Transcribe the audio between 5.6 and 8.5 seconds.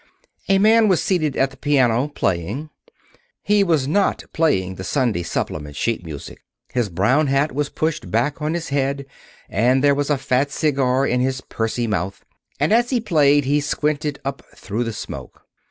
sheet music. His brown hat was pushed back